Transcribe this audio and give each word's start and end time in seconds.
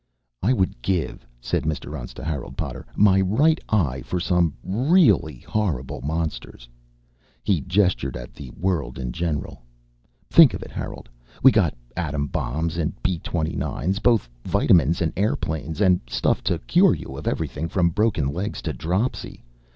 "I 0.41 0.51
would 0.51 0.81
give," 0.81 1.27
said 1.39 1.61
Mr. 1.61 1.95
Untz 1.95 2.11
to 2.15 2.23
Harold 2.23 2.57
Potter, 2.57 2.87
"my 2.95 3.21
right 3.21 3.59
eye 3.69 4.01
for 4.01 4.19
some 4.19 4.51
really 4.63 5.41
horrible 5.47 6.01
monsters." 6.01 6.67
He 7.43 7.61
gestured 7.61 8.17
at 8.17 8.33
the 8.33 8.49
world 8.57 8.97
in 8.97 9.11
general. 9.11 9.61
"Think 10.27 10.55
of 10.55 10.63
it, 10.63 10.71
Harold. 10.71 11.07
We 11.43 11.51
got 11.51 11.75
atom 11.95 12.25
bombs 12.29 12.77
and 12.77 12.93
B 13.03 13.19
29's, 13.19 13.99
both 13.99 14.27
vitamins 14.43 15.03
and 15.03 15.13
airplanes, 15.15 15.79
and 15.81 16.01
stuff 16.09 16.43
to 16.45 16.57
cure 16.57 16.95
you 16.95 17.15
of 17.15 17.27
everything 17.27 17.69
from 17.69 17.91
broken 17.91 18.29
legs 18.33 18.63
to 18.63 18.73
dropsy. 18.73 19.43